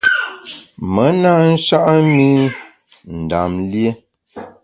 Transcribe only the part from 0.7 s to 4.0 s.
Me na sha’a mi Ndam lié.